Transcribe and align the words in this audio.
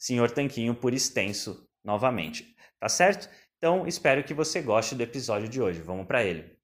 Senhor 0.00 0.30
Tanquinho 0.30 0.74
por 0.74 0.94
extenso 0.94 1.68
novamente. 1.84 2.56
Tá 2.80 2.88
certo? 2.88 3.28
Então 3.58 3.86
espero 3.86 4.24
que 4.24 4.32
você 4.32 4.62
goste 4.62 4.94
do 4.94 5.02
episódio 5.02 5.46
de 5.46 5.60
hoje. 5.60 5.82
Vamos 5.82 6.06
para 6.06 6.24
ele. 6.24 6.59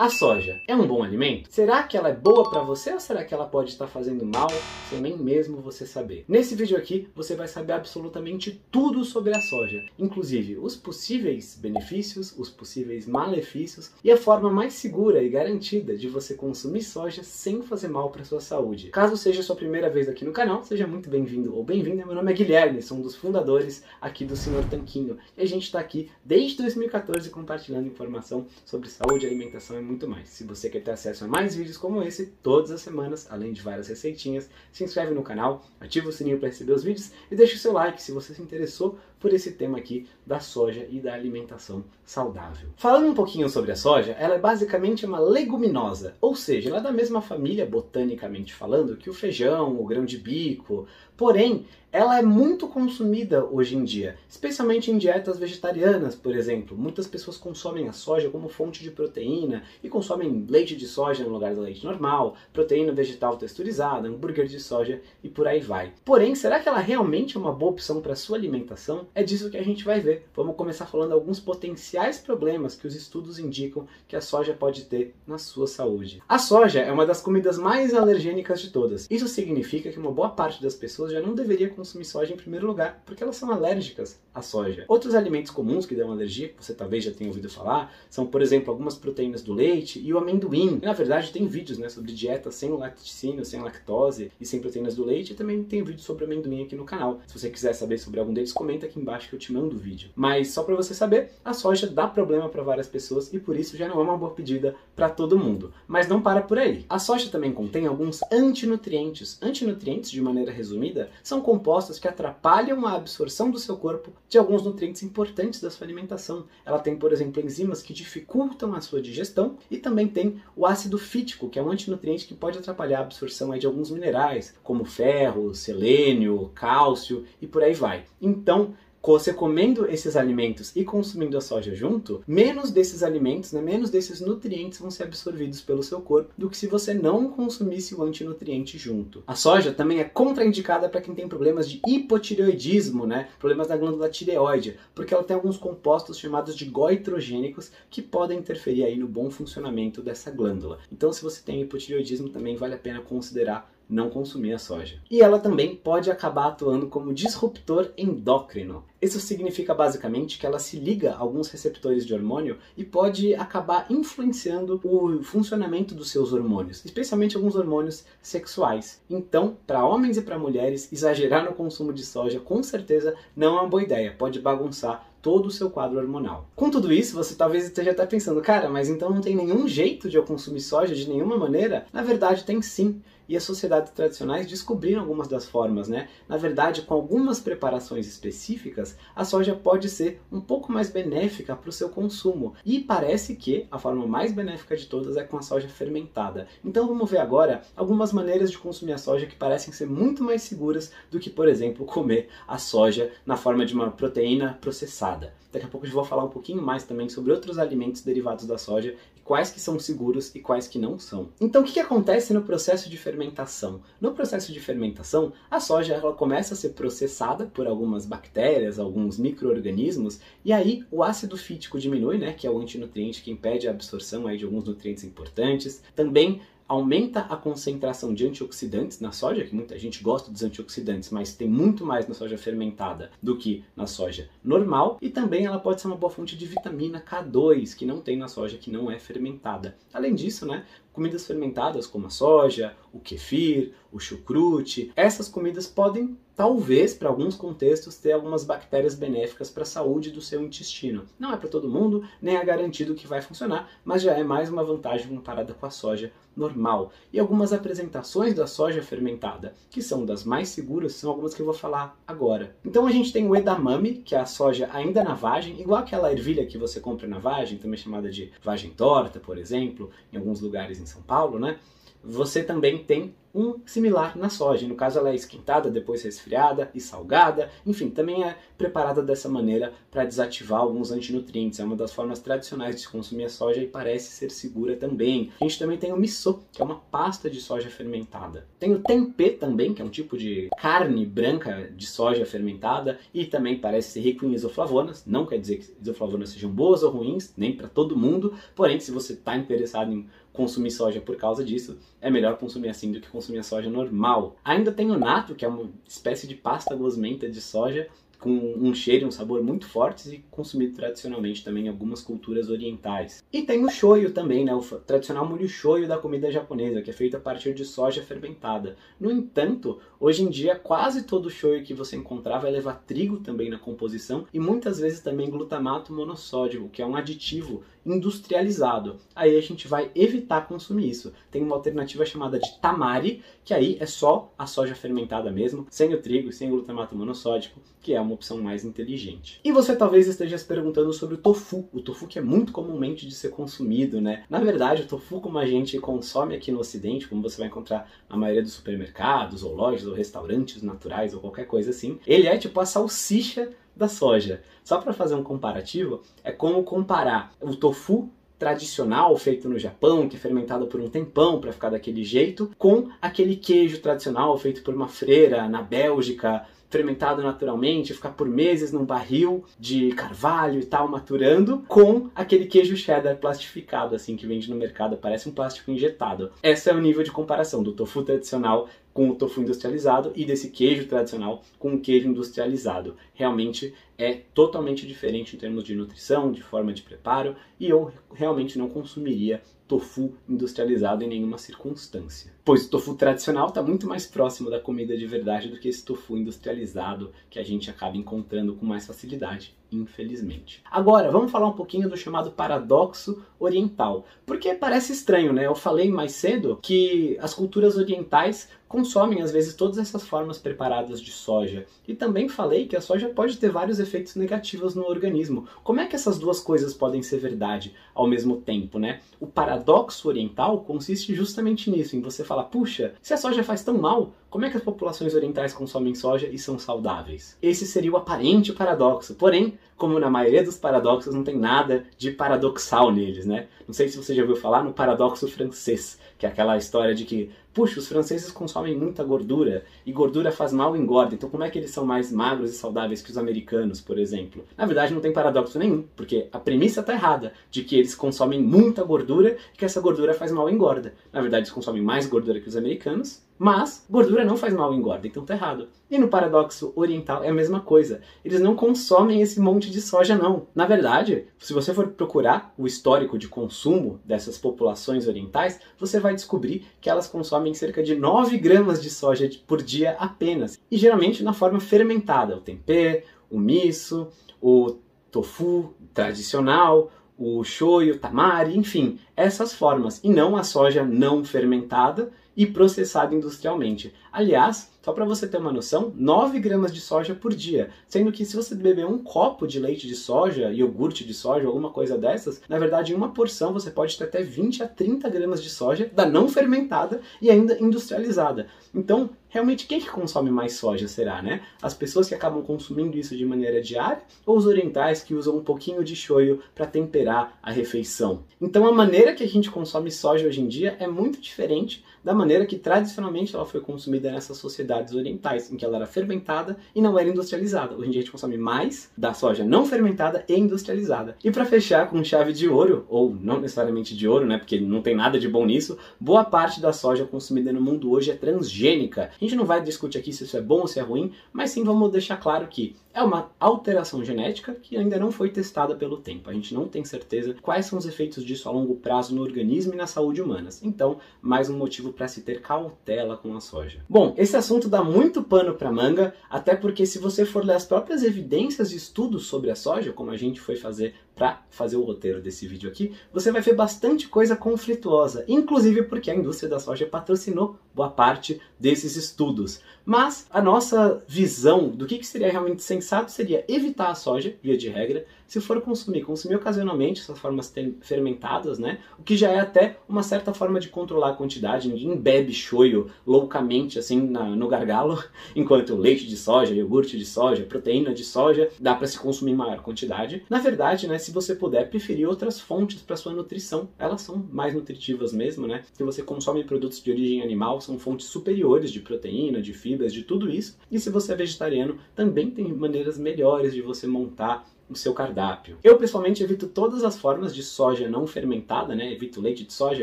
A 0.00 0.08
soja 0.08 0.62
é 0.66 0.74
um 0.74 0.86
bom 0.86 1.02
alimento? 1.02 1.52
Será 1.52 1.82
que 1.82 1.94
ela 1.94 2.08
é 2.08 2.14
boa 2.14 2.48
para 2.48 2.62
você 2.62 2.90
ou 2.90 2.98
será 2.98 3.22
que 3.22 3.34
ela 3.34 3.44
pode 3.44 3.68
estar 3.68 3.86
fazendo 3.86 4.24
mal 4.24 4.48
sem 4.88 4.98
nem 4.98 5.14
mesmo 5.14 5.58
você 5.58 5.84
saber? 5.84 6.24
Nesse 6.26 6.54
vídeo 6.54 6.74
aqui 6.74 7.06
você 7.14 7.36
vai 7.36 7.46
saber 7.46 7.74
absolutamente 7.74 8.62
tudo 8.70 9.04
sobre 9.04 9.36
a 9.36 9.40
soja, 9.42 9.84
inclusive 9.98 10.56
os 10.56 10.74
possíveis 10.74 11.54
benefícios, 11.60 12.34
os 12.38 12.48
possíveis 12.48 13.06
malefícios 13.06 13.92
e 14.02 14.10
a 14.10 14.16
forma 14.16 14.48
mais 14.48 14.72
segura 14.72 15.22
e 15.22 15.28
garantida 15.28 15.94
de 15.94 16.08
você 16.08 16.32
consumir 16.32 16.80
soja 16.80 17.22
sem 17.22 17.60
fazer 17.60 17.88
mal 17.88 18.08
para 18.08 18.24
sua 18.24 18.40
saúde. 18.40 18.88
Caso 18.88 19.18
seja 19.18 19.42
sua 19.42 19.54
primeira 19.54 19.90
vez 19.90 20.08
aqui 20.08 20.24
no 20.24 20.32
canal, 20.32 20.64
seja 20.64 20.86
muito 20.86 21.10
bem-vindo 21.10 21.54
ou 21.54 21.62
bem-vinda. 21.62 22.06
Meu 22.06 22.14
nome 22.14 22.32
é 22.32 22.34
Guilherme, 22.34 22.80
sou 22.80 22.96
um 22.96 23.02
dos 23.02 23.16
fundadores 23.16 23.84
aqui 24.00 24.24
do 24.24 24.34
Senhor 24.34 24.64
Tanquinho 24.64 25.18
e 25.36 25.42
a 25.42 25.46
gente 25.46 25.64
está 25.64 25.78
aqui 25.78 26.10
desde 26.24 26.56
2014 26.56 27.28
compartilhando 27.28 27.86
informação 27.86 28.46
sobre 28.64 28.88
saúde, 28.88 29.26
alimentação 29.26 29.78
e 29.78 29.89
muito 29.90 30.08
mais. 30.08 30.28
Se 30.28 30.44
você 30.44 30.70
quer 30.70 30.82
ter 30.82 30.92
acesso 30.92 31.24
a 31.24 31.28
mais 31.28 31.54
vídeos 31.54 31.76
como 31.76 32.02
esse, 32.02 32.26
todas 32.42 32.70
as 32.70 32.80
semanas, 32.80 33.26
além 33.30 33.52
de 33.52 33.60
várias 33.60 33.88
receitinhas, 33.88 34.48
se 34.72 34.84
inscreve 34.84 35.12
no 35.12 35.22
canal, 35.22 35.66
ativa 35.80 36.08
o 36.08 36.12
sininho 36.12 36.38
para 36.38 36.48
receber 36.48 36.72
os 36.72 36.82
vídeos 36.82 37.10
e 37.30 37.36
deixa 37.36 37.56
o 37.56 37.58
seu 37.58 37.72
like 37.72 38.00
se 38.00 38.12
você 38.12 38.32
se 38.32 38.40
interessou 38.40 38.98
por 39.20 39.32
esse 39.32 39.52
tema 39.52 39.78
aqui 39.78 40.06
da 40.26 40.40
soja 40.40 40.86
e 40.90 40.98
da 40.98 41.14
alimentação 41.14 41.84
saudável. 42.04 42.70
Falando 42.76 43.08
um 43.08 43.14
pouquinho 43.14 43.48
sobre 43.48 43.70
a 43.70 43.76
soja, 43.76 44.12
ela 44.12 44.34
é 44.34 44.38
basicamente 44.38 45.06
uma 45.06 45.20
leguminosa, 45.20 46.16
ou 46.20 46.34
seja, 46.34 46.70
ela 46.70 46.78
é 46.78 46.82
da 46.82 46.92
mesma 46.92 47.20
família, 47.20 47.66
botanicamente 47.66 48.54
falando, 48.54 48.96
que 48.96 49.10
o 49.10 49.14
feijão, 49.14 49.80
o 49.80 49.86
grão 49.86 50.04
de 50.04 50.18
bico, 50.18 50.88
porém, 51.16 51.66
ela 51.92 52.16
é 52.18 52.22
muito 52.22 52.68
consumida 52.68 53.44
hoje 53.44 53.76
em 53.76 53.82
dia, 53.82 54.16
especialmente 54.28 54.92
em 54.92 54.98
dietas 54.98 55.38
vegetarianas, 55.38 56.14
por 56.14 56.36
exemplo. 56.36 56.78
Muitas 56.78 57.06
pessoas 57.08 57.36
consomem 57.36 57.88
a 57.88 57.92
soja 57.92 58.30
como 58.30 58.48
fonte 58.48 58.80
de 58.80 58.92
proteína 58.92 59.64
e 59.82 59.88
consomem 59.88 60.46
leite 60.48 60.76
de 60.76 60.86
soja 60.86 61.24
no 61.24 61.30
lugar 61.30 61.52
do 61.52 61.62
leite 61.62 61.84
normal, 61.84 62.36
proteína 62.52 62.92
vegetal 62.92 63.36
texturizada, 63.36 64.06
hambúrguer 64.06 64.46
de 64.46 64.60
soja 64.60 65.02
e 65.22 65.28
por 65.28 65.48
aí 65.48 65.58
vai. 65.58 65.92
Porém, 66.04 66.34
será 66.36 66.60
que 66.60 66.68
ela 66.68 66.78
realmente 66.78 67.36
é 67.36 67.40
uma 67.40 67.52
boa 67.52 67.72
opção 67.72 68.00
para 68.00 68.14
sua 68.14 68.36
alimentação? 68.36 69.08
É 69.14 69.22
disso 69.22 69.50
que 69.50 69.56
a 69.56 69.62
gente 69.62 69.84
vai 69.84 70.00
ver. 70.00 70.26
Vamos 70.34 70.56
começar 70.56 70.86
falando 70.86 71.12
alguns 71.12 71.40
potenciais 71.40 72.18
problemas 72.18 72.74
que 72.74 72.86
os 72.86 72.94
estudos 72.94 73.38
indicam 73.38 73.86
que 74.06 74.16
a 74.16 74.20
soja 74.20 74.54
pode 74.54 74.84
ter 74.84 75.14
na 75.26 75.38
sua 75.38 75.66
saúde. 75.66 76.22
A 76.28 76.38
soja 76.38 76.80
é 76.80 76.92
uma 76.92 77.06
das 77.06 77.20
comidas 77.20 77.58
mais 77.58 77.94
alergênicas 77.94 78.60
de 78.60 78.70
todas. 78.70 79.06
Isso 79.10 79.28
significa 79.28 79.90
que 79.90 79.98
uma 79.98 80.12
boa 80.12 80.30
parte 80.30 80.62
das 80.62 80.74
pessoas 80.74 81.12
já 81.12 81.20
não 81.20 81.34
deveria 81.34 81.68
consumir 81.68 82.04
soja 82.04 82.32
em 82.32 82.36
primeiro 82.36 82.66
lugar, 82.66 83.02
porque 83.04 83.22
elas 83.22 83.36
são 83.36 83.50
alérgicas 83.50 84.18
à 84.34 84.42
soja. 84.42 84.84
Outros 84.88 85.14
alimentos 85.14 85.50
comuns 85.50 85.86
que 85.86 85.94
dão 85.94 86.10
alergia, 86.10 86.48
que 86.48 86.64
você 86.64 86.74
talvez 86.74 87.04
já 87.04 87.10
tenha 87.10 87.28
ouvido 87.28 87.48
falar, 87.48 87.92
são, 88.08 88.26
por 88.26 88.42
exemplo, 88.42 88.70
algumas 88.70 88.94
proteínas 88.94 89.42
do 89.42 89.52
leite 89.52 90.00
e 90.00 90.12
o 90.12 90.18
amendoim. 90.18 90.78
E, 90.82 90.86
na 90.86 90.92
verdade, 90.92 91.32
tem 91.32 91.46
vídeos 91.46 91.78
né, 91.78 91.88
sobre 91.88 92.12
dieta 92.12 92.50
sem 92.50 92.70
laticínio, 92.70 93.44
sem 93.44 93.60
lactose 93.60 94.30
e 94.40 94.46
sem 94.46 94.60
proteínas 94.60 94.94
do 94.94 95.04
leite, 95.04 95.32
e 95.32 95.36
também 95.36 95.62
tem 95.64 95.82
vídeo 95.82 96.00
sobre 96.00 96.24
amendoim 96.24 96.62
aqui 96.62 96.76
no 96.76 96.84
canal. 96.84 97.20
Se 97.26 97.38
você 97.38 97.50
quiser 97.50 97.72
saber 97.74 97.98
sobre 97.98 98.20
algum 98.20 98.32
deles, 98.32 98.52
comenta 98.52 98.86
aqui 98.86 99.00
embaixo 99.00 99.28
que 99.28 99.34
eu 99.34 99.38
te 99.38 99.52
mando 99.52 99.76
o 99.76 99.78
vídeo. 99.78 100.10
Mas 100.14 100.48
só 100.48 100.62
para 100.62 100.76
você 100.76 100.94
saber, 100.94 101.30
a 101.44 101.52
soja 101.52 101.86
dá 101.86 102.06
problema 102.06 102.48
para 102.48 102.62
várias 102.62 102.86
pessoas 102.86 103.32
e 103.32 103.38
por 103.38 103.56
isso 103.56 103.76
já 103.76 103.88
não 103.88 104.00
é 104.00 104.02
uma 104.02 104.16
boa 104.16 104.32
pedida 104.32 104.74
para 104.94 105.08
todo 105.08 105.38
mundo. 105.38 105.72
Mas 105.86 106.08
não 106.08 106.20
para 106.20 106.42
por 106.42 106.58
aí. 106.58 106.84
A 106.88 106.98
soja 106.98 107.30
também 107.30 107.52
contém 107.52 107.86
alguns 107.86 108.20
antinutrientes. 108.30 109.38
Antinutrientes, 109.42 110.10
de 110.10 110.20
maneira 110.20 110.52
resumida, 110.52 111.10
são 111.22 111.40
compostos 111.40 111.98
que 111.98 112.08
atrapalham 112.08 112.86
a 112.86 112.94
absorção 112.94 113.50
do 113.50 113.58
seu 113.58 113.76
corpo 113.76 114.12
de 114.30 114.38
alguns 114.38 114.62
nutrientes 114.62 115.02
importantes 115.02 115.60
da 115.60 115.68
sua 115.68 115.84
alimentação. 115.84 116.46
Ela 116.64 116.78
tem, 116.78 116.96
por 116.96 117.12
exemplo, 117.12 117.42
enzimas 117.44 117.82
que 117.82 117.92
dificultam 117.92 118.74
a 118.74 118.80
sua 118.80 119.02
digestão 119.02 119.58
e 119.68 119.76
também 119.76 120.06
tem 120.06 120.40
o 120.54 120.64
ácido 120.64 120.96
fítico, 120.98 121.50
que 121.50 121.58
é 121.58 121.62
um 121.62 121.70
antinutriente 121.70 122.26
que 122.26 122.34
pode 122.34 122.56
atrapalhar 122.56 123.00
a 123.00 123.02
absorção 123.02 123.50
de 123.58 123.66
alguns 123.66 123.90
minerais, 123.90 124.54
como 124.62 124.84
ferro, 124.84 125.52
selênio, 125.52 126.52
cálcio 126.54 127.26
e 127.42 127.46
por 127.46 127.64
aí 127.64 127.74
vai. 127.74 128.04
Então, 128.22 128.74
você 129.02 129.32
comendo 129.32 129.90
esses 129.90 130.16
alimentos 130.16 130.72
e 130.76 130.84
consumindo 130.84 131.36
a 131.36 131.40
soja 131.40 131.74
junto, 131.74 132.22
menos 132.26 132.70
desses 132.70 133.02
alimentos, 133.02 133.52
né, 133.52 133.60
menos 133.60 133.90
desses 133.90 134.20
nutrientes 134.20 134.78
vão 134.78 134.90
ser 134.90 135.04
absorvidos 135.04 135.60
pelo 135.60 135.82
seu 135.82 136.00
corpo 136.00 136.32
do 136.36 136.48
que 136.48 136.56
se 136.56 136.66
você 136.66 136.94
não 136.94 137.30
consumisse 137.30 137.94
o 137.94 138.02
antinutriente 138.02 138.78
junto. 138.78 139.22
A 139.26 139.34
soja 139.34 139.72
também 139.72 140.00
é 140.00 140.04
contraindicada 140.04 140.88
para 140.88 141.00
quem 141.00 141.14
tem 141.14 141.28
problemas 141.28 141.68
de 141.68 141.80
hipotireoidismo, 141.86 143.06
né, 143.06 143.28
problemas 143.38 143.68
da 143.68 143.76
glândula 143.76 144.08
tireoide, 144.08 144.78
porque 144.94 145.14
ela 145.14 145.24
tem 145.24 145.34
alguns 145.34 145.56
compostos 145.56 146.18
chamados 146.18 146.54
de 146.54 146.66
goitrogênicos 146.66 147.72
que 147.90 148.02
podem 148.02 148.38
interferir 148.38 148.84
aí 148.84 148.96
no 148.96 149.08
bom 149.08 149.30
funcionamento 149.30 150.02
dessa 150.02 150.30
glândula. 150.30 150.78
Então, 150.92 151.12
se 151.12 151.22
você 151.22 151.42
tem 151.42 151.62
hipotireoidismo, 151.62 152.28
também 152.28 152.56
vale 152.56 152.74
a 152.74 152.78
pena 152.78 153.00
considerar 153.00 153.70
não 153.90 154.08
consumir 154.08 154.52
a 154.52 154.58
soja. 154.58 155.00
E 155.10 155.20
ela 155.20 155.38
também 155.38 155.74
pode 155.74 156.10
acabar 156.10 156.46
atuando 156.46 156.86
como 156.86 157.12
disruptor 157.12 157.90
endócrino. 157.98 158.84
Isso 159.02 159.18
significa 159.18 159.74
basicamente 159.74 160.38
que 160.38 160.46
ela 160.46 160.58
se 160.58 160.78
liga 160.78 161.12
a 161.12 161.18
alguns 161.18 161.48
receptores 161.48 162.06
de 162.06 162.12
hormônio 162.12 162.58
e 162.76 162.84
pode 162.84 163.34
acabar 163.34 163.86
influenciando 163.90 164.78
o 164.84 165.22
funcionamento 165.22 165.94
dos 165.94 166.10
seus 166.10 166.32
hormônios, 166.32 166.84
especialmente 166.84 167.36
alguns 167.36 167.56
hormônios 167.56 168.04
sexuais. 168.20 169.00
Então, 169.08 169.56
para 169.66 169.84
homens 169.86 170.18
e 170.18 170.22
para 170.22 170.38
mulheres, 170.38 170.92
exagerar 170.92 171.44
no 171.44 171.54
consumo 171.54 171.92
de 171.92 172.04
soja 172.04 172.38
com 172.40 172.62
certeza 172.62 173.14
não 173.34 173.56
é 173.56 173.60
uma 173.60 173.68
boa 173.68 173.82
ideia, 173.82 174.14
pode 174.16 174.38
bagunçar 174.38 175.10
todo 175.22 175.46
o 175.46 175.50
seu 175.50 175.70
quadro 175.70 175.98
hormonal. 175.98 176.48
Com 176.56 176.70
tudo 176.70 176.92
isso, 176.92 177.14
você 177.14 177.34
talvez 177.34 177.64
esteja 177.64 177.90
até 177.90 178.06
pensando, 178.06 178.40
cara, 178.40 178.68
mas 178.68 178.88
então 178.88 179.10
não 179.10 179.20
tem 179.20 179.36
nenhum 179.36 179.68
jeito 179.68 180.08
de 180.08 180.16
eu 180.16 180.24
consumir 180.24 180.60
soja 180.60 180.94
de 180.94 181.08
nenhuma 181.08 181.36
maneira? 181.36 181.86
Na 181.92 182.02
verdade, 182.02 182.44
tem 182.44 182.60
sim. 182.62 183.02
E 183.30 183.36
as 183.36 183.44
sociedades 183.44 183.92
tradicionais 183.92 184.48
descobriram 184.48 185.02
algumas 185.02 185.28
das 185.28 185.46
formas, 185.46 185.86
né? 185.86 186.08
Na 186.28 186.36
verdade, 186.36 186.82
com 186.82 186.94
algumas 186.94 187.38
preparações 187.38 188.08
específicas, 188.08 188.96
a 189.14 189.24
soja 189.24 189.54
pode 189.54 189.88
ser 189.88 190.20
um 190.32 190.40
pouco 190.40 190.72
mais 190.72 190.90
benéfica 190.90 191.54
para 191.54 191.70
o 191.70 191.72
seu 191.72 191.90
consumo. 191.90 192.56
E 192.66 192.80
parece 192.80 193.36
que 193.36 193.68
a 193.70 193.78
forma 193.78 194.04
mais 194.04 194.32
benéfica 194.32 194.76
de 194.76 194.86
todas 194.86 195.16
é 195.16 195.22
com 195.22 195.38
a 195.38 195.42
soja 195.42 195.68
fermentada. 195.68 196.48
Então 196.64 196.88
vamos 196.88 197.08
ver 197.08 197.18
agora 197.18 197.62
algumas 197.76 198.12
maneiras 198.12 198.50
de 198.50 198.58
consumir 198.58 198.94
a 198.94 198.98
soja 198.98 199.26
que 199.26 199.36
parecem 199.36 199.72
ser 199.72 199.86
muito 199.86 200.24
mais 200.24 200.42
seguras 200.42 200.90
do 201.08 201.20
que, 201.20 201.30
por 201.30 201.46
exemplo, 201.46 201.86
comer 201.86 202.28
a 202.48 202.58
soja 202.58 203.12
na 203.24 203.36
forma 203.36 203.64
de 203.64 203.74
uma 203.74 203.92
proteína 203.92 204.58
processada. 204.60 205.32
Daqui 205.52 205.66
a 205.66 205.68
pouco 205.68 205.84
eu 205.84 205.90
vou 205.90 206.04
falar 206.04 206.24
um 206.24 206.28
pouquinho 206.28 206.62
mais 206.62 206.84
também 206.84 207.08
sobre 207.08 207.32
outros 207.32 207.58
alimentos 207.58 208.02
derivados 208.02 208.46
da 208.46 208.56
soja 208.56 208.94
quais 209.30 209.52
que 209.52 209.60
são 209.60 209.78
seguros 209.78 210.34
e 210.34 210.40
quais 210.40 210.66
que 210.66 210.76
não 210.76 210.98
são. 210.98 211.30
Então, 211.40 211.62
o 211.62 211.64
que, 211.64 211.74
que 211.74 211.78
acontece 211.78 212.34
no 212.34 212.42
processo 212.42 212.90
de 212.90 212.96
fermentação? 212.96 213.80
No 214.00 214.12
processo 214.12 214.52
de 214.52 214.58
fermentação, 214.58 215.32
a 215.48 215.60
soja 215.60 215.94
ela 215.94 216.12
começa 216.12 216.54
a 216.54 216.56
ser 216.56 216.70
processada 216.70 217.46
por 217.46 217.68
algumas 217.68 218.04
bactérias, 218.04 218.76
alguns 218.76 219.18
micro-organismos, 219.18 220.18
e 220.44 220.52
aí 220.52 220.84
o 220.90 221.04
ácido 221.04 221.36
fítico 221.36 221.78
diminui, 221.78 222.18
né, 222.18 222.32
que 222.32 222.44
é 222.44 222.50
o 222.50 222.58
antinutriente 222.58 223.22
que 223.22 223.30
impede 223.30 223.68
a 223.68 223.70
absorção 223.70 224.26
aí 224.26 224.36
de 224.36 224.44
alguns 224.44 224.64
nutrientes 224.64 225.04
importantes. 225.04 225.80
Também 225.94 226.40
aumenta 226.70 227.22
a 227.22 227.36
concentração 227.36 228.14
de 228.14 228.24
antioxidantes 228.24 229.00
na 229.00 229.10
soja, 229.10 229.44
que 229.44 229.52
muita 229.52 229.76
gente 229.76 230.04
gosta 230.04 230.30
dos 230.30 230.44
antioxidantes, 230.44 231.10
mas 231.10 231.34
tem 231.34 231.48
muito 231.48 231.84
mais 231.84 232.06
na 232.06 232.14
soja 232.14 232.38
fermentada 232.38 233.10
do 233.20 233.36
que 233.36 233.64
na 233.74 233.88
soja 233.88 234.28
normal, 234.44 234.96
e 235.02 235.10
também 235.10 235.46
ela 235.46 235.58
pode 235.58 235.80
ser 235.80 235.88
uma 235.88 235.96
boa 235.96 236.12
fonte 236.12 236.36
de 236.36 236.46
vitamina 236.46 237.00
K2, 237.00 237.74
que 237.76 237.84
não 237.84 238.00
tem 238.00 238.16
na 238.16 238.28
soja 238.28 238.56
que 238.56 238.70
não 238.70 238.88
é 238.88 239.00
fermentada. 239.00 239.76
Além 239.92 240.14
disso, 240.14 240.46
né, 240.46 240.64
comidas 241.00 241.26
fermentadas 241.26 241.86
como 241.86 242.08
a 242.08 242.10
soja, 242.10 242.76
o 242.92 243.00
kefir, 243.00 243.72
o 243.90 243.98
chucrute, 243.98 244.92
essas 244.94 245.30
comidas 245.30 245.66
podem 245.66 246.14
talvez 246.36 246.94
para 246.94 247.08
alguns 247.08 247.36
contextos 247.36 247.96
ter 247.96 248.12
algumas 248.12 248.44
bactérias 248.44 248.94
benéficas 248.94 249.50
para 249.50 249.62
a 249.62 249.66
saúde 249.66 250.10
do 250.10 250.22
seu 250.22 250.42
intestino. 250.42 251.04
Não 251.18 251.32
é 251.32 251.36
para 251.36 251.50
todo 251.50 251.68
mundo, 251.68 252.02
nem 252.20 252.36
é 252.36 252.44
garantido 252.44 252.94
que 252.94 253.06
vai 253.06 253.20
funcionar, 253.20 253.68
mas 253.84 254.00
já 254.00 254.12
é 254.12 254.24
mais 254.24 254.48
uma 254.48 254.64
vantagem 254.64 255.08
comparada 255.08 255.52
com 255.52 255.66
a 255.66 255.70
soja 255.70 256.10
normal. 256.34 256.92
E 257.12 257.18
algumas 257.18 257.52
apresentações 257.52 258.32
da 258.32 258.46
soja 258.46 258.82
fermentada, 258.82 259.52
que 259.68 259.82
são 259.82 260.06
das 260.06 260.24
mais 260.24 260.48
seguras, 260.48 260.94
são 260.94 261.10
algumas 261.10 261.34
que 261.34 261.42
eu 261.42 261.44
vou 261.44 261.54
falar 261.54 262.00
agora. 262.06 262.56
Então 262.64 262.86
a 262.86 262.90
gente 262.90 263.12
tem 263.12 263.28
o 263.28 263.36
edamame, 263.36 263.96
que 263.96 264.14
é 264.14 264.18
a 264.18 264.24
soja 264.24 264.70
ainda 264.72 265.04
na 265.04 265.12
vagem, 265.12 265.60
igual 265.60 265.80
aquela 265.80 266.10
ervilha 266.10 266.46
que 266.46 266.56
você 266.56 266.80
compra 266.80 267.06
na 267.06 267.18
vagem, 267.18 267.58
também 267.58 267.78
chamada 267.78 268.10
de 268.10 268.32
vagem 268.42 268.70
torta, 268.70 269.20
por 269.20 269.36
exemplo, 269.36 269.90
em 270.10 270.16
alguns 270.16 270.40
lugares 270.40 270.80
em 270.80 270.86
São 270.90 271.02
Paulo, 271.02 271.38
né? 271.38 271.58
Você 272.02 272.42
também 272.42 272.82
tem 272.82 273.14
um 273.34 273.60
similar 273.64 274.16
na 274.16 274.28
soja. 274.28 274.66
No 274.66 274.74
caso, 274.74 274.98
ela 274.98 275.10
é 275.10 275.14
esquentada, 275.14 275.70
depois 275.70 276.02
resfriada 276.02 276.70
e 276.74 276.80
salgada. 276.80 277.50
Enfim, 277.66 277.90
também 277.90 278.24
é 278.24 278.36
preparada 278.56 279.02
dessa 279.02 279.28
maneira 279.28 279.72
para 279.90 280.04
desativar 280.04 280.60
alguns 280.60 280.90
antinutrientes. 280.90 281.60
É 281.60 281.64
uma 281.64 281.76
das 281.76 281.92
formas 281.92 282.18
tradicionais 282.18 282.74
de 282.74 282.82
se 282.82 282.88
consumir 282.88 283.24
a 283.24 283.28
soja 283.28 283.60
e 283.60 283.66
parece 283.66 284.10
ser 284.10 284.30
segura 284.30 284.76
também. 284.76 285.30
A 285.40 285.44
gente 285.44 285.58
também 285.58 285.78
tem 285.78 285.92
o 285.92 285.96
miso, 285.96 286.42
que 286.52 286.60
é 286.60 286.64
uma 286.64 286.76
pasta 286.76 287.30
de 287.30 287.40
soja 287.40 287.70
fermentada. 287.70 288.46
Tem 288.58 288.72
o 288.72 288.80
tempê 288.80 289.30
também, 289.30 289.72
que 289.72 289.82
é 289.82 289.84
um 289.84 289.90
tipo 289.90 290.16
de 290.16 290.48
carne 290.58 291.06
branca 291.06 291.70
de 291.74 291.86
soja 291.86 292.26
fermentada 292.26 292.98
e 293.14 293.24
também 293.24 293.58
parece 293.58 293.92
ser 293.92 294.00
rico 294.00 294.26
em 294.26 294.34
isoflavonas. 294.34 295.04
Não 295.06 295.26
quer 295.26 295.38
dizer 295.38 295.58
que 295.58 295.74
isoflavonas 295.80 296.30
sejam 296.30 296.50
boas 296.50 296.82
ou 296.82 296.90
ruins, 296.90 297.32
nem 297.36 297.56
para 297.56 297.68
todo 297.68 297.96
mundo. 297.96 298.34
Porém, 298.54 298.78
se 298.80 298.90
você 298.90 299.14
está 299.14 299.36
interessado 299.36 299.92
em 299.92 300.08
consumir 300.32 300.70
soja 300.70 301.00
por 301.00 301.16
causa 301.16 301.44
disso, 301.44 301.78
é 302.00 302.10
melhor 302.10 302.36
consumir 302.38 302.68
assim 302.68 302.92
do 302.92 303.00
que 303.00 303.08
consumir 303.20 303.38
a 303.38 303.42
soja 303.42 303.68
normal. 303.68 304.36
Ainda 304.42 304.72
tem 304.72 304.90
o 304.90 304.98
nato, 304.98 305.34
que 305.34 305.44
é 305.44 305.48
uma 305.48 305.70
espécie 305.86 306.26
de 306.26 306.34
pasta 306.34 306.74
gosmenta 306.74 307.28
de 307.28 307.40
soja, 307.40 307.86
com 308.18 308.30
um 308.30 308.74
cheiro 308.74 309.04
e 309.04 309.08
um 309.08 309.10
sabor 309.10 309.42
muito 309.42 309.66
fortes 309.66 310.06
e 310.06 310.22
consumido 310.30 310.74
tradicionalmente 310.74 311.42
também 311.42 311.64
em 311.64 311.68
algumas 311.68 312.02
culturas 312.02 312.50
orientais. 312.50 313.24
E 313.32 313.42
tem 313.42 313.64
o 313.64 313.70
shoyu 313.70 314.12
também, 314.12 314.44
né, 314.44 314.54
o 314.54 314.60
tradicional 314.60 315.26
molho 315.26 315.48
shoyu 315.48 315.88
da 315.88 315.96
comida 315.96 316.30
japonesa, 316.30 316.82
que 316.82 316.90
é 316.90 316.92
feito 316.92 317.16
a 317.16 317.20
partir 317.20 317.54
de 317.54 317.64
soja 317.64 318.02
fermentada. 318.02 318.76
No 319.00 319.10
entanto, 319.10 319.78
hoje 319.98 320.22
em 320.22 320.28
dia 320.28 320.54
quase 320.54 321.04
todo 321.04 321.30
shoyu 321.30 321.64
que 321.64 321.72
você 321.72 321.96
encontrar 321.96 322.38
vai 322.38 322.50
levar 322.50 322.84
trigo 322.86 323.20
também 323.20 323.48
na 323.48 323.58
composição 323.58 324.26
e 324.34 324.38
muitas 324.38 324.78
vezes 324.78 325.00
também 325.00 325.30
glutamato 325.30 325.92
monossódico, 325.92 326.68
que 326.68 326.82
é 326.82 326.86
um 326.86 326.96
aditivo 326.96 327.62
industrializado. 327.84 328.96
Aí 329.14 329.36
a 329.36 329.40
gente 329.40 329.66
vai 329.66 329.90
evitar 329.94 330.46
consumir 330.46 330.88
isso. 330.88 331.12
Tem 331.30 331.42
uma 331.42 331.56
alternativa 331.56 332.04
chamada 332.04 332.38
de 332.38 332.58
tamari, 332.60 333.22
que 333.44 333.54
aí 333.54 333.76
é 333.80 333.86
só 333.86 334.32
a 334.38 334.46
soja 334.46 334.74
fermentada 334.74 335.30
mesmo, 335.30 335.66
sem 335.70 335.92
o 335.94 336.00
trigo, 336.00 336.32
sem 336.32 336.48
o 336.48 336.52
glutamato 336.52 336.94
monossódico, 336.94 337.60
que 337.80 337.94
é 337.94 338.00
uma 338.00 338.14
opção 338.14 338.40
mais 338.40 338.64
inteligente. 338.64 339.40
E 339.42 339.52
você 339.52 339.74
talvez 339.74 340.06
esteja 340.06 340.36
se 340.36 340.44
perguntando 340.44 340.92
sobre 340.92 341.14
o 341.14 341.18
tofu, 341.18 341.68
o 341.72 341.80
tofu 341.80 342.06
que 342.06 342.18
é 342.18 342.22
muito 342.22 342.52
comumente 342.52 343.06
de 343.06 343.14
ser 343.14 343.30
consumido, 343.30 344.00
né? 344.00 344.24
Na 344.28 344.38
verdade, 344.38 344.82
o 344.82 344.86
tofu 344.86 345.20
como 345.20 345.38
a 345.38 345.46
gente 345.46 345.78
consome 345.78 346.34
aqui 346.34 346.52
no 346.52 346.60
ocidente, 346.60 347.08
como 347.08 347.22
você 347.22 347.38
vai 347.38 347.46
encontrar 347.46 347.90
na 348.08 348.16
maioria 348.16 348.42
dos 348.42 348.52
supermercados, 348.52 349.42
ou 349.42 349.54
lojas, 349.54 349.86
ou 349.86 349.94
restaurantes 349.94 350.62
naturais, 350.62 351.14
ou 351.14 351.20
qualquer 351.20 351.46
coisa 351.46 351.70
assim, 351.70 351.98
ele 352.06 352.26
é 352.26 352.36
tipo 352.36 352.60
a 352.60 352.66
salsicha 352.66 353.50
da 353.80 353.88
soja. 353.88 354.42
Só 354.62 354.78
para 354.78 354.92
fazer 354.92 355.14
um 355.14 355.24
comparativo, 355.24 356.02
é 356.22 356.30
como 356.30 356.62
comparar 356.62 357.32
o 357.40 357.56
tofu 357.56 358.10
tradicional 358.38 359.16
feito 359.16 359.48
no 359.48 359.58
Japão, 359.58 360.08
que 360.08 360.16
é 360.16 360.18
fermentado 360.18 360.66
por 360.66 360.80
um 360.80 360.88
tempão 360.88 361.40
para 361.40 361.52
ficar 361.52 361.70
daquele 361.70 362.04
jeito, 362.04 362.50
com 362.56 362.88
aquele 363.00 363.36
queijo 363.36 363.80
tradicional 363.80 364.36
feito 364.38 364.62
por 364.62 364.74
uma 364.74 364.88
freira 364.88 365.48
na 365.48 365.62
Bélgica, 365.62 366.46
fermentado 366.70 367.20
naturalmente, 367.20 367.92
ficar 367.92 368.10
por 368.10 368.28
meses 368.28 368.72
num 368.72 368.84
barril 368.84 369.44
de 369.58 369.90
carvalho 369.92 370.60
e 370.60 370.64
tal, 370.64 370.88
maturando, 370.88 371.64
com 371.66 372.08
aquele 372.14 372.46
queijo 372.46 372.76
cheddar 372.76 373.16
plastificado, 373.16 373.94
assim, 373.94 374.16
que 374.16 374.26
vende 374.26 374.48
no 374.48 374.56
mercado, 374.56 374.96
parece 374.96 375.28
um 375.28 375.32
plástico 375.32 375.70
injetado. 375.70 376.30
Esse 376.42 376.70
é 376.70 376.74
o 376.74 376.80
nível 376.80 377.02
de 377.02 377.10
comparação 377.10 377.62
do 377.62 377.72
tofu 377.72 378.02
tradicional 378.02 378.68
com 378.92 379.08
o 379.08 379.14
tofu 379.14 379.40
industrializado 379.40 380.12
e 380.14 380.24
desse 380.24 380.50
queijo 380.50 380.86
tradicional 380.86 381.42
com 381.58 381.74
o 381.74 381.80
queijo 381.80 382.08
industrializado. 382.08 382.96
Realmente 383.14 383.74
é 383.96 384.14
totalmente 384.34 384.86
diferente 384.86 385.36
em 385.36 385.38
termos 385.38 385.64
de 385.64 385.74
nutrição, 385.74 386.32
de 386.32 386.42
forma 386.42 386.72
de 386.72 386.82
preparo, 386.82 387.36
e 387.58 387.68
eu 387.68 387.92
realmente 388.12 388.58
não 388.58 388.68
consumiria 388.68 389.42
tofu 389.70 390.14
industrializado 390.28 391.04
em 391.04 391.08
nenhuma 391.08 391.38
circunstância. 391.38 392.32
Pois 392.44 392.66
o 392.66 392.70
tofu 392.70 392.96
tradicional 392.96 393.46
está 393.46 393.62
muito 393.62 393.86
mais 393.86 394.04
próximo 394.04 394.50
da 394.50 394.58
comida 394.58 394.96
de 394.96 395.06
verdade 395.06 395.48
do 395.48 395.60
que 395.60 395.68
esse 395.68 395.84
tofu 395.84 396.16
industrializado 396.16 397.12
que 397.30 397.38
a 397.38 397.44
gente 397.44 397.70
acaba 397.70 397.96
encontrando 397.96 398.56
com 398.56 398.66
mais 398.66 398.84
facilidade, 398.84 399.54
infelizmente. 399.70 400.60
Agora, 400.68 401.12
vamos 401.12 401.30
falar 401.30 401.46
um 401.46 401.52
pouquinho 401.52 401.88
do 401.88 401.96
chamado 401.96 402.32
paradoxo 402.32 403.22
oriental. 403.38 404.04
Porque 404.26 404.52
parece 404.54 404.92
estranho, 404.92 405.32
né? 405.32 405.46
Eu 405.46 405.54
falei 405.54 405.88
mais 405.88 406.12
cedo 406.12 406.58
que 406.60 407.16
as 407.20 407.32
culturas 407.32 407.76
orientais 407.76 408.48
consomem 408.66 409.20
às 409.20 409.32
vezes 409.32 409.54
todas 409.54 409.78
essas 409.78 410.06
formas 410.06 410.38
preparadas 410.38 411.00
de 411.00 411.10
soja. 411.10 411.66
E 411.86 411.94
também 411.94 412.28
falei 412.28 412.66
que 412.66 412.76
a 412.76 412.80
soja 412.80 413.08
pode 413.08 413.36
ter 413.36 413.50
vários 413.50 413.80
efeitos 413.80 414.14
negativos 414.14 414.74
no 414.74 414.84
organismo. 414.86 415.46
Como 415.62 415.80
é 415.80 415.86
que 415.86 415.96
essas 415.96 416.18
duas 416.18 416.40
coisas 416.40 416.72
podem 416.72 417.02
ser 417.02 417.18
verdade 417.18 417.74
ao 417.94 418.06
mesmo 418.06 418.40
tempo, 418.40 418.78
né? 418.78 419.00
O 419.18 419.26
paradoxo 419.26 419.59
oriental 420.08 420.60
consiste 420.60 421.14
justamente 421.14 421.70
nisso, 421.70 421.96
em 421.96 422.00
você 422.00 422.24
falar, 422.24 422.44
puxa, 422.44 422.94
se 423.02 423.14
a 423.14 423.16
soja 423.16 423.42
faz 423.42 423.62
tão 423.62 423.78
mal, 423.78 424.12
como 424.30 424.44
é 424.44 424.50
que 424.50 424.56
as 424.56 424.62
populações 424.62 425.12
orientais 425.12 425.52
consomem 425.52 425.92
soja 425.92 426.28
e 426.28 426.38
são 426.38 426.56
saudáveis? 426.56 427.36
Esse 427.42 427.66
seria 427.66 427.90
o 427.90 427.96
aparente 427.96 428.52
paradoxo. 428.52 429.16
Porém, 429.16 429.58
como 429.76 429.98
na 429.98 430.08
maioria 430.08 430.44
dos 430.44 430.56
paradoxos, 430.56 431.12
não 431.12 431.24
tem 431.24 431.36
nada 431.36 431.84
de 431.98 432.12
paradoxal 432.12 432.92
neles, 432.92 433.26
né? 433.26 433.48
Não 433.66 433.74
sei 433.74 433.88
se 433.88 433.96
você 433.96 434.14
já 434.14 434.22
ouviu 434.22 434.36
falar 434.36 434.62
no 434.62 434.72
paradoxo 434.72 435.26
francês, 435.26 435.98
que 436.16 436.26
é 436.26 436.28
aquela 436.28 436.56
história 436.56 436.94
de 436.94 437.04
que, 437.04 437.30
puxa, 437.52 437.80
os 437.80 437.88
franceses 437.88 438.30
consomem 438.30 438.76
muita 438.76 439.02
gordura 439.02 439.64
e 439.84 439.90
gordura 439.90 440.30
faz 440.30 440.52
mal 440.52 440.76
e 440.76 440.78
engorda, 440.78 441.14
então 441.14 441.28
como 441.28 441.42
é 441.42 441.50
que 441.50 441.58
eles 441.58 441.72
são 441.72 441.84
mais 441.84 442.12
magros 442.12 442.50
e 442.50 442.54
saudáveis 442.54 443.02
que 443.02 443.10
os 443.10 443.18
americanos, 443.18 443.80
por 443.80 443.98
exemplo? 443.98 444.44
Na 444.56 444.66
verdade, 444.66 444.94
não 444.94 445.00
tem 445.00 445.12
paradoxo 445.12 445.58
nenhum, 445.58 445.84
porque 445.96 446.28
a 446.30 446.38
premissa 446.38 446.80
está 446.80 446.92
errada 446.92 447.32
de 447.50 447.64
que 447.64 447.76
eles 447.76 447.96
consomem 447.96 448.40
muita 448.40 448.84
gordura 448.84 449.36
e 449.52 449.56
que 449.56 449.64
essa 449.64 449.80
gordura 449.80 450.14
faz 450.14 450.30
mal 450.30 450.48
e 450.48 450.52
engorda. 450.52 450.94
Na 451.12 451.20
verdade, 451.20 451.42
eles 451.44 451.52
consomem 451.52 451.82
mais 451.82 452.06
gordura 452.06 452.38
que 452.38 452.48
os 452.48 452.56
americanos 452.56 453.28
mas 453.42 453.86
gordura 453.88 454.22
não 454.22 454.36
faz 454.36 454.52
mal 454.52 454.74
engorda, 454.74 455.06
então 455.06 455.24
tá 455.24 455.32
errado. 455.32 455.68
E 455.90 455.96
no 455.96 456.08
paradoxo 456.08 456.74
oriental 456.76 457.24
é 457.24 457.30
a 457.30 457.32
mesma 457.32 457.58
coisa. 457.58 458.02
Eles 458.22 458.38
não 458.38 458.54
consomem 458.54 459.22
esse 459.22 459.40
monte 459.40 459.70
de 459.70 459.80
soja, 459.80 460.14
não. 460.14 460.46
Na 460.54 460.66
verdade, 460.66 461.24
se 461.38 461.54
você 461.54 461.72
for 461.72 461.88
procurar 461.88 462.52
o 462.58 462.66
histórico 462.66 463.16
de 463.16 463.28
consumo 463.28 463.98
dessas 464.04 464.36
populações 464.36 465.08
orientais, 465.08 465.58
você 465.78 465.98
vai 465.98 466.14
descobrir 466.14 466.66
que 466.82 466.90
elas 466.90 467.06
consomem 467.06 467.54
cerca 467.54 467.82
de 467.82 467.94
9 467.94 468.36
gramas 468.36 468.82
de 468.82 468.90
soja 468.90 469.30
por 469.46 469.62
dia 469.62 469.92
apenas. 469.92 470.58
E 470.70 470.76
geralmente 470.76 471.24
na 471.24 471.32
forma 471.32 471.60
fermentada, 471.60 472.36
o 472.36 472.40
tempê, 472.40 473.04
o 473.30 473.38
miso, 473.38 474.08
o 474.38 474.76
tofu 475.10 475.72
tradicional, 475.94 476.92
o 477.16 477.44
shoyu, 477.44 477.98
tamari, 477.98 478.56
enfim, 478.56 478.98
essas 479.20 479.52
formas, 479.52 480.00
e 480.02 480.08
não 480.08 480.36
a 480.36 480.42
soja 480.42 480.84
não 480.84 481.24
fermentada, 481.24 482.10
e 482.36 482.46
processado 482.46 483.14
industrialmente. 483.14 483.92
Aliás, 484.12 484.70
só 484.82 484.94
para 484.94 485.04
você 485.04 485.28
ter 485.28 485.36
uma 485.36 485.52
noção, 485.52 485.92
9 485.94 486.40
gramas 486.40 486.72
de 486.72 486.80
soja 486.80 487.14
por 487.14 487.34
dia, 487.34 487.68
sendo 487.86 488.10
que 488.10 488.24
se 488.24 488.34
você 488.34 488.54
beber 488.54 488.86
um 488.86 488.96
copo 488.96 489.46
de 489.46 489.60
leite 489.60 489.86
de 489.86 489.94
soja, 489.94 490.50
iogurte 490.50 491.04
de 491.04 491.12
soja, 491.12 491.46
alguma 491.46 491.70
coisa 491.70 491.98
dessas, 491.98 492.40
na 492.48 492.58
verdade 492.58 492.92
em 492.92 492.96
uma 492.96 493.10
porção 493.10 493.52
você 493.52 493.70
pode 493.70 493.98
ter 493.98 494.04
até 494.04 494.22
20 494.22 494.62
a 494.62 494.68
30 494.68 495.08
gramas 495.10 495.42
de 495.42 495.50
soja 495.50 495.90
da 495.94 496.06
não 496.06 496.28
fermentada 496.28 497.02
e 497.20 497.30
ainda 497.30 497.60
industrializada. 497.60 498.46
Então, 498.74 499.10
realmente 499.28 499.66
quem 499.66 499.80
que 499.80 499.90
consome 499.90 500.30
mais 500.30 500.54
soja 500.54 500.88
será, 500.88 501.20
né? 501.20 501.42
As 501.60 501.74
pessoas 501.74 502.08
que 502.08 502.14
acabam 502.14 502.42
consumindo 502.42 502.96
isso 502.96 503.14
de 503.14 503.26
maneira 503.26 503.60
diária 503.60 504.02
ou 504.24 504.38
os 504.38 504.46
orientais 504.46 505.02
que 505.02 505.14
usam 505.14 505.36
um 505.36 505.44
pouquinho 505.44 505.84
de 505.84 505.94
shoyu 505.94 506.40
para 506.54 506.66
temperar 506.66 507.38
a 507.42 507.50
refeição? 507.50 508.22
Então 508.40 508.66
a 508.66 508.72
maneira 508.72 509.09
que 509.14 509.24
a 509.24 509.28
gente 509.28 509.50
consome 509.50 509.90
soja 509.90 510.26
hoje 510.26 510.40
em 510.40 510.48
dia 510.48 510.76
é 510.78 510.86
muito 510.86 511.20
diferente 511.20 511.84
da 512.04 512.14
maneira 512.14 512.46
que 512.46 512.58
tradicionalmente 512.58 513.34
ela 513.34 513.46
foi 513.46 513.60
consumida 513.60 514.10
nessas 514.10 514.36
sociedades 514.38 514.94
orientais, 514.94 515.50
em 515.50 515.56
que 515.56 515.64
ela 515.64 515.76
era 515.76 515.86
fermentada 515.86 516.56
e 516.74 516.80
não 516.80 516.98
era 516.98 517.08
industrializada. 517.08 517.76
Hoje 517.76 517.88
em 517.88 517.90
dia 517.90 518.00
a 518.00 518.02
gente 518.02 518.12
consome 518.12 518.38
mais 518.38 518.90
da 518.96 519.12
soja 519.12 519.44
não 519.44 519.66
fermentada 519.66 520.24
e 520.28 520.34
industrializada. 520.34 521.16
E 521.22 521.30
para 521.30 521.44
fechar 521.44 521.88
com 521.88 522.02
chave 522.02 522.32
de 522.32 522.48
ouro, 522.48 522.84
ou 522.88 523.14
não 523.14 523.40
necessariamente 523.40 523.96
de 523.96 524.08
ouro, 524.08 524.26
né, 524.26 524.38
porque 524.38 524.60
não 524.60 524.82
tem 524.82 524.94
nada 524.94 525.18
de 525.18 525.28
bom 525.28 525.44
nisso, 525.44 525.78
boa 525.98 526.24
parte 526.24 526.60
da 526.60 526.72
soja 526.72 527.04
consumida 527.04 527.52
no 527.52 527.60
mundo 527.60 527.90
hoje 527.90 528.10
é 528.10 528.14
transgênica. 528.14 529.10
A 529.20 529.24
gente 529.24 529.36
não 529.36 529.44
vai 529.44 529.62
discutir 529.62 529.98
aqui 529.98 530.12
se 530.12 530.24
isso 530.24 530.36
é 530.36 530.40
bom 530.40 530.60
ou 530.60 530.66
se 530.66 530.78
é 530.78 530.82
ruim, 530.82 531.12
mas 531.32 531.50
sim 531.50 531.64
vamos 531.64 531.90
deixar 531.90 532.16
claro 532.16 532.46
que 532.46 532.76
é 532.92 533.02
uma 533.02 533.30
alteração 533.38 534.04
genética 534.04 534.52
que 534.52 534.76
ainda 534.76 534.98
não 534.98 535.12
foi 535.12 535.30
testada 535.30 535.76
pelo 535.76 535.98
tempo. 535.98 536.28
A 536.28 536.32
gente 536.32 536.52
não 536.52 536.66
tem 536.66 536.84
certeza 536.84 537.36
quais 537.40 537.66
são 537.66 537.78
os 537.78 537.86
efeitos 537.86 538.24
disso 538.24 538.48
a 538.48 538.52
longo 538.52 538.74
prazo 538.74 539.14
no 539.14 539.22
organismo 539.22 539.72
e 539.72 539.76
na 539.76 539.86
saúde 539.86 540.20
humanas. 540.20 540.62
Então, 540.62 540.98
mais 541.22 541.48
um 541.48 541.56
motivo 541.56 541.89
para 541.92 542.08
se 542.08 542.22
ter 542.22 542.40
cautela 542.40 543.16
com 543.16 543.36
a 543.36 543.40
soja. 543.40 543.84
Bom, 543.88 544.14
esse 544.16 544.36
assunto 544.36 544.68
dá 544.68 544.82
muito 544.82 545.22
pano 545.22 545.54
para 545.54 545.72
manga, 545.72 546.14
até 546.28 546.54
porque 546.54 546.86
se 546.86 546.98
você 546.98 547.24
for 547.24 547.44
ler 547.44 547.54
as 547.54 547.64
próprias 547.64 548.02
evidências 548.02 548.72
e 548.72 548.76
estudos 548.76 549.26
sobre 549.26 549.50
a 549.50 549.56
soja, 549.56 549.92
como 549.92 550.10
a 550.10 550.16
gente 550.16 550.40
foi 550.40 550.56
fazer 550.56 550.94
para 551.14 551.42
fazer 551.50 551.76
o 551.76 551.82
roteiro 551.82 552.22
desse 552.22 552.46
vídeo 552.46 552.70
aqui, 552.70 552.94
você 553.12 553.30
vai 553.30 553.42
ver 553.42 553.54
bastante 553.54 554.08
coisa 554.08 554.34
conflituosa, 554.34 555.22
inclusive 555.28 555.82
porque 555.82 556.10
a 556.10 556.14
indústria 556.14 556.48
da 556.48 556.58
soja 556.58 556.86
patrocinou 556.86 557.58
boa 557.74 557.90
parte 557.90 558.40
desses 558.58 558.96
estudos. 558.96 559.60
Mas 559.84 560.26
a 560.30 560.40
nossa 560.40 561.02
visão 561.06 561.68
do 561.68 561.86
que 561.86 562.02
seria 562.04 562.30
realmente 562.30 562.62
sensato 562.62 563.10
seria 563.10 563.44
evitar 563.48 563.90
a 563.90 563.94
soja, 563.94 564.34
via 564.42 564.56
de 564.56 564.68
regra, 564.68 565.04
se 565.30 565.40
for 565.40 565.60
consumir, 565.60 566.02
consumir 566.02 566.34
ocasionalmente 566.34 567.00
essas 567.00 567.16
formas 567.16 567.54
fermentadas, 567.82 568.58
né? 568.58 568.80
O 568.98 569.04
que 569.04 569.16
já 569.16 569.30
é 569.30 569.38
até 569.38 569.78
uma 569.88 570.02
certa 570.02 570.34
forma 570.34 570.58
de 570.58 570.68
controlar 570.68 571.10
a 571.10 571.14
quantidade. 571.14 571.68
Ninguém 571.68 571.96
bebe 571.96 572.32
shoyu 572.32 572.90
loucamente 573.06 573.78
assim 573.78 574.00
na, 574.00 574.24
no 574.24 574.48
gargalo, 574.48 575.00
enquanto 575.36 575.76
leite 575.76 576.08
de 576.08 576.16
soja, 576.16 576.52
iogurte 576.52 576.98
de 576.98 577.04
soja, 577.04 577.44
proteína 577.44 577.94
de 577.94 578.02
soja 578.02 578.50
dá 578.58 578.74
para 578.74 578.88
se 578.88 578.98
consumir 578.98 579.30
em 579.30 579.36
maior 579.36 579.62
quantidade. 579.62 580.24
Na 580.28 580.40
verdade, 580.40 580.88
né, 580.88 580.98
se 580.98 581.12
você 581.12 581.32
puder 581.36 581.70
preferir 581.70 582.08
outras 582.08 582.40
fontes 582.40 582.82
para 582.82 582.96
sua 582.96 583.12
nutrição, 583.12 583.68
elas 583.78 584.02
são 584.02 584.26
mais 584.32 584.52
nutritivas 584.52 585.12
mesmo, 585.12 585.46
né? 585.46 585.62
Se 585.72 585.84
você 585.84 586.02
consome 586.02 586.42
produtos 586.42 586.82
de 586.82 586.90
origem 586.90 587.22
animal, 587.22 587.60
são 587.60 587.78
fontes 587.78 588.06
superiores 588.06 588.72
de 588.72 588.80
proteína, 588.80 589.40
de 589.40 589.52
fibras, 589.52 589.92
de 589.92 590.02
tudo 590.02 590.28
isso. 590.28 590.58
E 590.68 590.80
se 590.80 590.90
você 590.90 591.12
é 591.12 591.16
vegetariano, 591.16 591.78
também 591.94 592.32
tem 592.32 592.52
maneiras 592.52 592.98
melhores 592.98 593.54
de 593.54 593.62
você 593.62 593.86
montar 593.86 594.44
o 594.70 594.76
seu 594.76 594.94
cardápio. 594.94 595.58
Eu 595.62 595.76
pessoalmente 595.76 596.22
evito 596.22 596.46
todas 596.46 596.84
as 596.84 596.96
formas 596.96 597.34
de 597.34 597.42
soja 597.42 597.88
não 597.88 598.06
fermentada, 598.06 598.74
né? 598.74 598.92
Evito 598.92 599.20
leite 599.20 599.44
de 599.44 599.52
soja, 599.52 599.82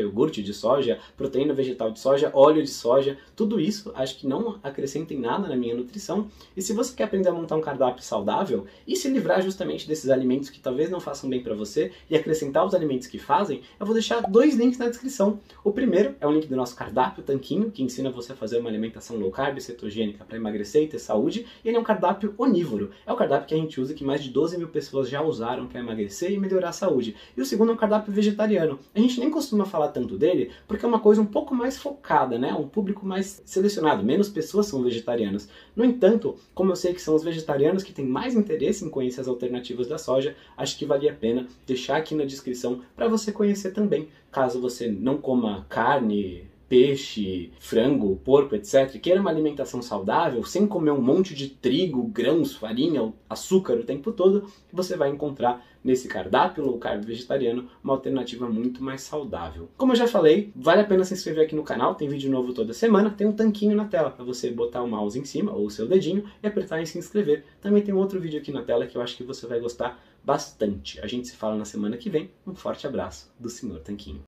iogurte 0.00 0.42
de 0.42 0.54
soja, 0.54 0.98
proteína 1.16 1.52
vegetal 1.52 1.90
de 1.90 2.00
soja, 2.00 2.30
óleo 2.32 2.62
de 2.62 2.70
soja, 2.70 3.18
tudo 3.36 3.60
isso 3.60 3.92
acho 3.94 4.16
que 4.16 4.26
não 4.26 4.58
acrescenta 4.62 5.12
em 5.12 5.20
nada 5.20 5.46
na 5.46 5.56
minha 5.56 5.74
nutrição. 5.74 6.28
E 6.56 6.62
se 6.62 6.72
você 6.72 6.94
quer 6.96 7.04
aprender 7.04 7.28
a 7.28 7.32
montar 7.32 7.56
um 7.56 7.60
cardápio 7.60 8.02
saudável 8.02 8.66
e 8.86 8.96
se 8.96 9.08
livrar 9.08 9.42
justamente 9.42 9.86
desses 9.86 10.08
alimentos 10.08 10.48
que 10.48 10.58
talvez 10.58 10.90
não 10.90 11.00
façam 11.00 11.28
bem 11.28 11.42
para 11.42 11.54
você 11.54 11.92
e 12.08 12.16
acrescentar 12.16 12.64
os 12.64 12.74
alimentos 12.74 13.06
que 13.06 13.18
fazem, 13.18 13.60
eu 13.78 13.84
vou 13.84 13.94
deixar 13.94 14.22
dois 14.22 14.56
links 14.56 14.78
na 14.78 14.88
descrição. 14.88 15.38
O 15.62 15.70
primeiro 15.70 16.16
é 16.20 16.26
o 16.26 16.32
link 16.32 16.46
do 16.46 16.56
nosso 16.56 16.74
cardápio 16.74 17.22
Tanquinho, 17.22 17.70
que 17.70 17.82
ensina 17.82 18.10
você 18.10 18.32
a 18.32 18.36
fazer 18.36 18.58
uma 18.58 18.70
alimentação 18.70 19.16
low 19.16 19.30
carb, 19.30 19.60
cetogênica 19.60 20.24
para 20.24 20.36
emagrecer 20.36 20.82
e 20.82 20.88
ter 20.88 20.98
saúde. 20.98 21.46
E 21.64 21.68
ele 21.68 21.76
é 21.76 21.80
um 21.80 21.84
cardápio 21.84 22.34
onívoro. 22.38 22.90
É 23.06 23.12
o 23.12 23.16
cardápio 23.16 23.48
que 23.48 23.54
a 23.54 23.58
gente 23.58 23.80
usa 23.80 23.94
que 23.94 24.04
mais 24.04 24.22
de 24.22 24.30
12 24.30 24.56
mil 24.56 24.68
pessoas 24.68 24.77
já 25.08 25.22
usaram 25.22 25.66
para 25.66 25.80
emagrecer 25.80 26.32
e 26.32 26.38
melhorar 26.38 26.70
a 26.70 26.72
saúde. 26.72 27.14
E 27.36 27.40
o 27.40 27.46
segundo 27.46 27.70
é 27.70 27.74
um 27.74 27.76
cardápio 27.76 28.12
vegetariano. 28.12 28.78
A 28.94 29.00
gente 29.00 29.20
nem 29.20 29.30
costuma 29.30 29.64
falar 29.64 29.88
tanto 29.88 30.16
dele 30.16 30.50
porque 30.66 30.84
é 30.84 30.88
uma 30.88 31.00
coisa 31.00 31.20
um 31.20 31.26
pouco 31.26 31.54
mais 31.54 31.78
focada, 31.78 32.38
né? 32.38 32.52
Um 32.54 32.68
público 32.68 33.06
mais 33.06 33.42
selecionado. 33.44 34.04
Menos 34.04 34.28
pessoas 34.28 34.66
são 34.66 34.82
vegetarianas. 34.82 35.48
No 35.76 35.84
entanto, 35.84 36.36
como 36.54 36.72
eu 36.72 36.76
sei 36.76 36.94
que 36.94 37.02
são 37.02 37.14
os 37.14 37.22
vegetarianos 37.22 37.82
que 37.82 37.92
têm 37.92 38.06
mais 38.06 38.34
interesse 38.34 38.84
em 38.84 38.90
conhecer 38.90 39.20
as 39.20 39.28
alternativas 39.28 39.88
da 39.88 39.98
soja, 39.98 40.34
acho 40.56 40.78
que 40.78 40.86
valia 40.86 41.12
a 41.12 41.14
pena 41.14 41.46
deixar 41.66 41.96
aqui 41.96 42.14
na 42.14 42.24
descrição 42.24 42.82
para 42.96 43.08
você 43.08 43.30
conhecer 43.30 43.72
também. 43.72 44.08
Caso 44.30 44.60
você 44.60 44.88
não 44.88 45.18
coma 45.18 45.66
carne, 45.68 46.47
peixe, 46.68 47.50
frango, 47.58 48.16
porco, 48.16 48.54
etc., 48.54 49.00
queira 49.00 49.20
uma 49.20 49.30
alimentação 49.30 49.80
saudável, 49.80 50.44
sem 50.44 50.66
comer 50.66 50.90
um 50.90 51.00
monte 51.00 51.34
de 51.34 51.48
trigo, 51.48 52.02
grãos, 52.04 52.54
farinha, 52.54 53.12
açúcar 53.28 53.74
o 53.74 53.84
tempo 53.84 54.12
todo, 54.12 54.50
você 54.72 54.96
vai 54.96 55.08
encontrar 55.08 55.64
nesse 55.82 56.08
cardápio 56.08 56.64
low 56.64 56.78
carb 56.78 57.04
vegetariano 57.04 57.68
uma 57.82 57.94
alternativa 57.94 58.48
muito 58.48 58.82
mais 58.82 59.00
saudável. 59.02 59.70
Como 59.76 59.92
eu 59.92 59.96
já 59.96 60.06
falei, 60.06 60.52
vale 60.54 60.82
a 60.82 60.84
pena 60.84 61.04
se 61.04 61.14
inscrever 61.14 61.44
aqui 61.44 61.54
no 61.54 61.62
canal, 61.62 61.94
tem 61.94 62.08
vídeo 62.08 62.30
novo 62.30 62.52
toda 62.52 62.74
semana, 62.74 63.10
tem 63.10 63.26
um 63.26 63.32
tanquinho 63.32 63.74
na 63.74 63.86
tela 63.86 64.10
para 64.10 64.24
você 64.24 64.50
botar 64.50 64.82
o 64.82 64.88
mouse 64.88 65.18
em 65.18 65.24
cima 65.24 65.52
ou 65.52 65.66
o 65.66 65.70
seu 65.70 65.86
dedinho 65.86 66.24
e 66.42 66.46
apertar 66.46 66.80
em 66.80 66.86
se 66.86 66.98
inscrever. 66.98 67.44
Também 67.60 67.82
tem 67.82 67.94
um 67.94 67.98
outro 67.98 68.20
vídeo 68.20 68.38
aqui 68.38 68.52
na 68.52 68.62
tela 68.62 68.86
que 68.86 68.96
eu 68.96 69.02
acho 69.02 69.16
que 69.16 69.24
você 69.24 69.46
vai 69.46 69.60
gostar 69.60 70.02
bastante. 70.22 71.00
A 71.00 71.06
gente 71.06 71.28
se 71.28 71.36
fala 71.36 71.56
na 71.56 71.64
semana 71.64 71.96
que 71.96 72.10
vem. 72.10 72.30
Um 72.46 72.54
forte 72.54 72.86
abraço 72.86 73.32
do 73.38 73.48
Senhor 73.48 73.80
Tanquinho. 73.80 74.27